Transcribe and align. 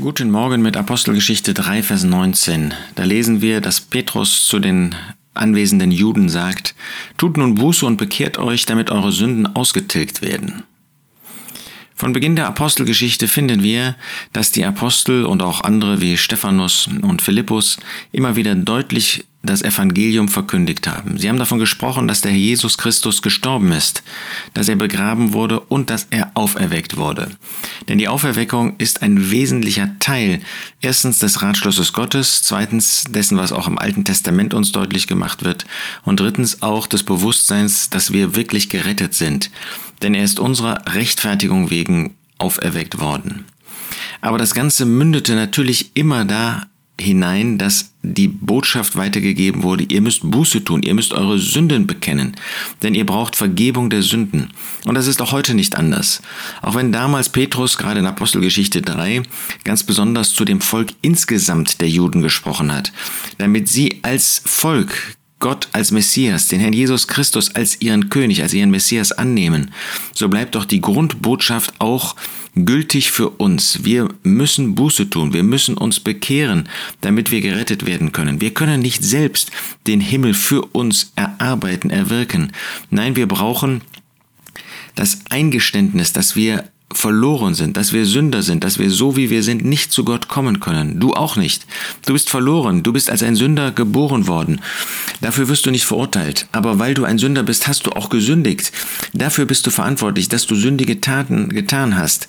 Guten 0.00 0.30
Morgen 0.30 0.62
mit 0.62 0.78
Apostelgeschichte 0.78 1.52
3, 1.52 1.82
Vers 1.82 2.04
19. 2.04 2.72
Da 2.94 3.04
lesen 3.04 3.42
wir, 3.42 3.60
dass 3.60 3.82
Petrus 3.82 4.46
zu 4.46 4.58
den 4.58 4.94
anwesenden 5.34 5.90
Juden 5.90 6.30
sagt, 6.30 6.74
Tut 7.18 7.36
nun 7.36 7.54
Buße 7.54 7.84
und 7.84 7.98
bekehrt 7.98 8.38
euch, 8.38 8.64
damit 8.64 8.90
eure 8.90 9.12
Sünden 9.12 9.54
ausgetilgt 9.54 10.22
werden. 10.22 10.62
Von 11.94 12.14
Beginn 12.14 12.34
der 12.34 12.46
Apostelgeschichte 12.46 13.28
finden 13.28 13.62
wir, 13.62 13.94
dass 14.32 14.52
die 14.52 14.64
Apostel 14.64 15.26
und 15.26 15.42
auch 15.42 15.60
andere 15.60 16.00
wie 16.00 16.16
Stephanus 16.16 16.88
und 17.02 17.20
Philippus 17.20 17.76
immer 18.10 18.36
wieder 18.36 18.54
deutlich 18.54 19.26
das 19.42 19.62
Evangelium 19.62 20.28
verkündigt 20.28 20.86
haben. 20.86 21.16
Sie 21.16 21.28
haben 21.28 21.38
davon 21.38 21.58
gesprochen, 21.58 22.06
dass 22.06 22.20
der 22.20 22.32
Jesus 22.32 22.76
Christus 22.76 23.22
gestorben 23.22 23.72
ist, 23.72 24.02
dass 24.52 24.68
er 24.68 24.76
begraben 24.76 25.32
wurde 25.32 25.60
und 25.60 25.88
dass 25.88 26.08
er 26.10 26.30
auferweckt 26.34 26.98
wurde. 26.98 27.30
Denn 27.88 27.96
die 27.96 28.08
Auferweckung 28.08 28.76
ist 28.76 29.02
ein 29.02 29.30
wesentlicher 29.30 29.98
Teil 29.98 30.40
erstens 30.82 31.20
des 31.20 31.40
Ratschlusses 31.40 31.94
Gottes, 31.94 32.42
zweitens 32.42 33.04
dessen, 33.08 33.38
was 33.38 33.52
auch 33.52 33.66
im 33.66 33.78
Alten 33.78 34.04
Testament 34.04 34.52
uns 34.52 34.72
deutlich 34.72 35.06
gemacht 35.06 35.42
wird 35.42 35.64
und 36.04 36.20
drittens 36.20 36.60
auch 36.60 36.86
des 36.86 37.02
Bewusstseins, 37.02 37.88
dass 37.88 38.12
wir 38.12 38.36
wirklich 38.36 38.68
gerettet 38.68 39.14
sind. 39.14 39.50
Denn 40.02 40.14
er 40.14 40.24
ist 40.24 40.38
unserer 40.38 40.82
Rechtfertigung 40.94 41.70
wegen 41.70 42.14
auferweckt 42.36 43.00
worden. 43.00 43.46
Aber 44.20 44.38
das 44.38 44.54
Ganze 44.54 44.84
mündete 44.84 45.34
natürlich 45.34 45.92
immer 45.94 46.24
da 46.24 46.66
hinein, 47.00 47.58
dass 47.58 47.92
die 48.02 48.28
Botschaft 48.28 48.96
weitergegeben 48.96 49.62
wurde, 49.62 49.84
ihr 49.84 50.00
müsst 50.00 50.20
Buße 50.22 50.64
tun, 50.64 50.82
ihr 50.82 50.94
müsst 50.94 51.12
eure 51.12 51.38
Sünden 51.38 51.86
bekennen, 51.86 52.34
denn 52.82 52.94
ihr 52.94 53.04
braucht 53.04 53.36
Vergebung 53.36 53.90
der 53.90 54.02
Sünden. 54.02 54.50
Und 54.86 54.94
das 54.94 55.06
ist 55.06 55.20
auch 55.20 55.32
heute 55.32 55.54
nicht 55.54 55.76
anders. 55.76 56.22
Auch 56.62 56.74
wenn 56.74 56.92
damals 56.92 57.28
Petrus 57.28 57.76
gerade 57.76 58.00
in 58.00 58.06
Apostelgeschichte 58.06 58.82
3 58.82 59.22
ganz 59.64 59.82
besonders 59.82 60.34
zu 60.34 60.44
dem 60.44 60.60
Volk 60.60 60.92
insgesamt 61.02 61.80
der 61.80 61.88
Juden 61.88 62.22
gesprochen 62.22 62.72
hat, 62.72 62.92
damit 63.38 63.68
sie 63.68 64.00
als 64.02 64.42
Volk 64.44 65.16
Gott 65.40 65.68
als 65.72 65.90
Messias, 65.90 66.48
den 66.48 66.60
Herrn 66.60 66.74
Jesus 66.74 67.08
Christus 67.08 67.54
als 67.54 67.80
ihren 67.80 68.10
König, 68.10 68.42
als 68.42 68.54
ihren 68.54 68.70
Messias 68.70 69.10
annehmen, 69.10 69.72
so 70.14 70.28
bleibt 70.28 70.54
doch 70.54 70.64
die 70.64 70.80
Grundbotschaft 70.80 71.74
auch 71.78 72.14
gültig 72.54 73.10
für 73.10 73.30
uns. 73.30 73.84
Wir 73.84 74.08
müssen 74.22 74.74
Buße 74.74 75.08
tun, 75.10 75.32
wir 75.32 75.42
müssen 75.42 75.76
uns 75.76 75.98
bekehren, 75.98 76.68
damit 77.00 77.30
wir 77.30 77.40
gerettet 77.40 77.86
werden 77.86 78.12
können. 78.12 78.40
Wir 78.40 78.52
können 78.52 78.80
nicht 78.80 79.02
selbst 79.02 79.50
den 79.86 80.00
Himmel 80.00 80.34
für 80.34 80.62
uns 80.72 81.12
erarbeiten, 81.16 81.90
erwirken. 81.90 82.52
Nein, 82.90 83.16
wir 83.16 83.26
brauchen 83.26 83.80
das 84.94 85.20
Eingeständnis, 85.30 86.12
dass 86.12 86.36
wir 86.36 86.64
verloren 86.92 87.54
sind, 87.54 87.76
dass 87.76 87.92
wir 87.92 88.04
Sünder 88.04 88.42
sind, 88.42 88.64
dass 88.64 88.78
wir 88.78 88.90
so 88.90 89.16
wie 89.16 89.30
wir 89.30 89.42
sind 89.42 89.64
nicht 89.64 89.92
zu 89.92 90.04
Gott 90.04 90.28
kommen 90.28 90.58
können. 90.58 90.98
Du 90.98 91.14
auch 91.14 91.36
nicht. 91.36 91.66
Du 92.04 92.12
bist 92.12 92.30
verloren, 92.30 92.82
du 92.82 92.92
bist 92.92 93.10
als 93.10 93.22
ein 93.22 93.36
Sünder 93.36 93.70
geboren 93.70 94.26
worden. 94.26 94.60
Dafür 95.20 95.48
wirst 95.48 95.66
du 95.66 95.70
nicht 95.70 95.86
verurteilt. 95.86 96.48
Aber 96.52 96.78
weil 96.78 96.94
du 96.94 97.04
ein 97.04 97.18
Sünder 97.18 97.42
bist, 97.42 97.68
hast 97.68 97.86
du 97.86 97.92
auch 97.92 98.10
gesündigt. 98.10 98.72
Dafür 99.12 99.46
bist 99.46 99.66
du 99.66 99.70
verantwortlich, 99.70 100.28
dass 100.28 100.46
du 100.46 100.54
sündige 100.54 101.00
Taten 101.00 101.48
getan 101.50 101.96
hast. 101.96 102.26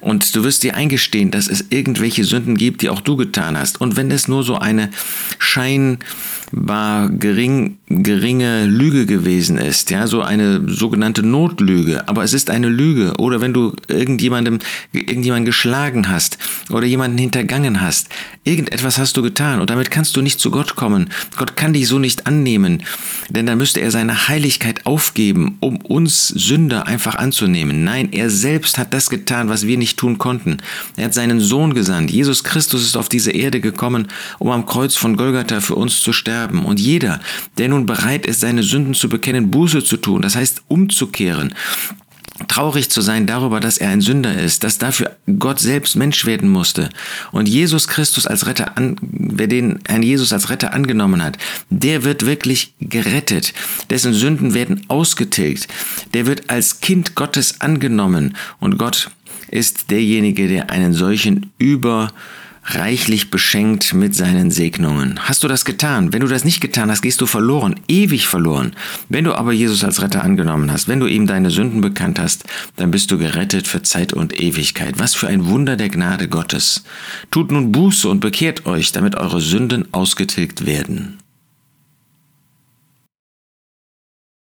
Und 0.00 0.36
du 0.36 0.44
wirst 0.44 0.62
dir 0.62 0.76
eingestehen, 0.76 1.30
dass 1.30 1.48
es 1.48 1.64
irgendwelche 1.70 2.24
Sünden 2.24 2.56
gibt, 2.56 2.82
die 2.82 2.90
auch 2.90 3.00
du 3.00 3.16
getan 3.16 3.58
hast. 3.58 3.80
Und 3.80 3.96
wenn 3.96 4.10
es 4.10 4.28
nur 4.28 4.44
so 4.44 4.56
eine 4.56 4.90
scheinbar 5.38 7.08
gering, 7.08 7.78
geringe 7.88 8.66
Lüge 8.66 9.06
gewesen 9.06 9.58
ist, 9.58 9.90
ja, 9.90 10.06
so 10.06 10.22
eine 10.22 10.68
sogenannte 10.68 11.22
Notlüge, 11.22 12.08
aber 12.08 12.22
es 12.24 12.34
ist 12.34 12.50
eine 12.50 12.68
Lüge. 12.68 13.14
Oder 13.18 13.40
wenn 13.40 13.52
du 13.52 13.74
irgendjemandem, 13.96 14.60
irgendjemanden 14.92 15.46
geschlagen 15.46 16.08
hast 16.08 16.38
oder 16.70 16.86
jemanden 16.86 17.18
hintergangen 17.18 17.80
hast, 17.80 18.08
irgendetwas 18.44 18.98
hast 18.98 19.16
du 19.16 19.22
getan 19.22 19.60
und 19.60 19.70
damit 19.70 19.90
kannst 19.90 20.16
du 20.16 20.22
nicht 20.22 20.40
zu 20.40 20.50
Gott 20.50 20.76
kommen. 20.76 21.10
Gott 21.36 21.56
kann 21.56 21.72
dich 21.72 21.88
so 21.88 21.98
nicht 21.98 22.26
annehmen, 22.26 22.82
denn 23.28 23.46
dann 23.46 23.58
müsste 23.58 23.80
er 23.80 23.90
seine 23.90 24.28
Heiligkeit 24.28 24.86
aufgeben, 24.86 25.56
um 25.60 25.76
uns 25.78 26.28
Sünder 26.28 26.86
einfach 26.86 27.16
anzunehmen. 27.16 27.84
Nein, 27.84 28.12
er 28.12 28.30
selbst 28.30 28.78
hat 28.78 28.94
das 28.94 29.10
getan, 29.10 29.48
was 29.48 29.66
wir 29.66 29.78
nicht 29.78 29.98
tun 29.98 30.18
konnten. 30.18 30.58
Er 30.96 31.06
hat 31.06 31.14
seinen 31.14 31.40
Sohn 31.40 31.74
gesandt. 31.74 32.10
Jesus 32.10 32.44
Christus 32.44 32.82
ist 32.82 32.96
auf 32.96 33.08
diese 33.08 33.32
Erde 33.32 33.60
gekommen, 33.60 34.08
um 34.38 34.50
am 34.50 34.66
Kreuz 34.66 34.96
von 34.96 35.16
Golgatha 35.16 35.60
für 35.60 35.74
uns 35.74 36.00
zu 36.00 36.12
sterben. 36.12 36.64
Und 36.64 36.80
jeder, 36.80 37.20
der 37.58 37.68
nun 37.68 37.86
bereit 37.86 38.26
ist, 38.26 38.40
seine 38.40 38.62
Sünden 38.62 38.94
zu 38.94 39.08
bekennen, 39.08 39.50
Buße 39.50 39.82
zu 39.82 39.96
tun, 39.96 40.22
das 40.22 40.36
heißt 40.36 40.62
umzukehren, 40.68 41.54
traurig 42.48 42.90
zu 42.90 43.00
sein 43.00 43.26
darüber, 43.26 43.60
dass 43.60 43.78
er 43.78 43.90
ein 43.90 44.00
Sünder 44.00 44.34
ist, 44.38 44.64
dass 44.64 44.78
dafür 44.78 45.16
Gott 45.38 45.60
selbst 45.60 45.96
Mensch 45.96 46.26
werden 46.26 46.48
musste. 46.48 46.90
Und 47.32 47.48
Jesus 47.48 47.88
Christus 47.88 48.26
als 48.26 48.46
Retter 48.46 48.76
an, 48.76 48.96
wer 49.00 49.46
den 49.46 49.80
Herrn 49.86 50.02
Jesus 50.02 50.32
als 50.32 50.50
Retter 50.50 50.72
angenommen 50.72 51.22
hat, 51.22 51.38
der 51.70 52.04
wird 52.04 52.26
wirklich 52.26 52.74
gerettet, 52.80 53.54
dessen 53.90 54.12
Sünden 54.12 54.54
werden 54.54 54.84
ausgetilgt, 54.88 55.68
der 56.14 56.26
wird 56.26 56.50
als 56.50 56.80
Kind 56.80 57.14
Gottes 57.14 57.60
angenommen. 57.60 58.36
Und 58.60 58.78
Gott 58.78 59.10
ist 59.50 59.90
derjenige, 59.90 60.48
der 60.48 60.70
einen 60.70 60.92
solchen 60.92 61.52
über 61.58 62.12
reichlich 62.66 63.30
beschenkt 63.30 63.94
mit 63.94 64.14
seinen 64.14 64.50
Segnungen. 64.50 65.20
Hast 65.20 65.44
du 65.44 65.48
das 65.48 65.64
getan? 65.64 66.12
Wenn 66.12 66.20
du 66.20 66.26
das 66.26 66.44
nicht 66.44 66.60
getan 66.60 66.90
hast, 66.90 67.02
gehst 67.02 67.20
du 67.20 67.26
verloren, 67.26 67.76
ewig 67.88 68.26
verloren. 68.26 68.72
Wenn 69.08 69.24
du 69.24 69.34
aber 69.34 69.52
Jesus 69.52 69.84
als 69.84 70.02
Retter 70.02 70.24
angenommen 70.24 70.70
hast, 70.72 70.88
wenn 70.88 71.00
du 71.00 71.06
ihm 71.06 71.26
deine 71.26 71.50
Sünden 71.50 71.80
bekannt 71.80 72.18
hast, 72.18 72.44
dann 72.76 72.90
bist 72.90 73.10
du 73.10 73.18
gerettet 73.18 73.68
für 73.68 73.82
Zeit 73.82 74.12
und 74.12 74.40
Ewigkeit. 74.40 74.98
Was 74.98 75.14
für 75.14 75.28
ein 75.28 75.46
Wunder 75.46 75.76
der 75.76 75.88
Gnade 75.88 76.28
Gottes. 76.28 76.84
Tut 77.30 77.52
nun 77.52 77.72
Buße 77.72 78.08
und 78.08 78.20
bekehrt 78.20 78.66
euch, 78.66 78.92
damit 78.92 79.14
eure 79.14 79.40
Sünden 79.40 79.92
ausgetilgt 79.92 80.66
werden. 80.66 81.18